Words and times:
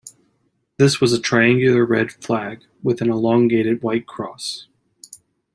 This 0.77 0.99
was 0.99 1.13
a 1.13 1.21
triangular 1.21 1.85
red 1.85 2.11
flag 2.11 2.63
with 2.81 3.01
an 3.01 3.11
elongated 3.11 3.83
white 3.83 4.07
cross. 4.07 4.67